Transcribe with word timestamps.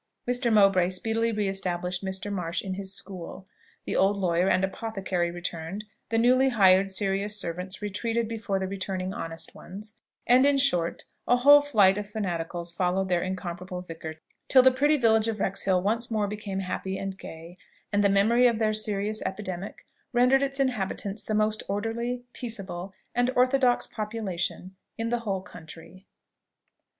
Mr. 0.27 0.51
Mowbray 0.51 0.89
speedily 0.89 1.31
re 1.31 1.47
established 1.47 2.03
Mr. 2.03 2.31
Marsh 2.33 2.63
in 2.63 2.73
his 2.73 2.91
school; 2.91 3.47
the 3.85 3.95
old 3.95 4.17
lawyer 4.17 4.47
and 4.49 4.63
apothecary 4.63 5.29
returned; 5.29 5.85
the 6.09 6.17
newly 6.17 6.49
hired 6.49 6.89
serious 6.89 7.39
servants 7.39 7.83
retreated 7.83 8.27
before 8.27 8.57
the 8.57 8.67
returning 8.67 9.13
honest 9.13 9.53
ones 9.53 9.93
and, 10.25 10.43
in 10.43 10.57
short, 10.57 11.05
a 11.27 11.35
whole 11.35 11.61
flight 11.61 11.99
of 11.99 12.07
fanaticals 12.09 12.73
followed 12.75 13.09
their 13.09 13.21
incomparable 13.21 13.83
vicar, 13.83 14.15
till 14.47 14.63
the 14.63 14.71
pretty 14.71 14.97
village 14.97 15.27
of 15.27 15.39
Wrexhill 15.39 15.83
once 15.83 16.09
more 16.09 16.25
became 16.27 16.61
happy 16.61 16.97
and 16.97 17.15
gay, 17.19 17.55
and 17.93 18.03
the 18.03 18.09
memory 18.09 18.47
of 18.47 18.57
their 18.57 18.73
serious 18.73 19.21
epidemic 19.23 19.85
rendered 20.13 20.41
its 20.41 20.59
inhabitants 20.59 21.21
the 21.23 21.35
most 21.35 21.61
orderly, 21.69 22.23
peaceable, 22.33 22.91
and 23.13 23.29
orthodox 23.35 23.85
population 23.85 24.75
in 24.97 25.09
the 25.09 25.19
whole 25.19 25.43
country. 25.43 26.07